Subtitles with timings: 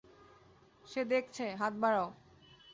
[0.85, 2.07] সে দেখছে, হাত বাড়াও।